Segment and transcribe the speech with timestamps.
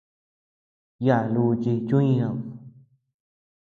[1.05, 2.37] Yaʼa luchi chu ñeʼed.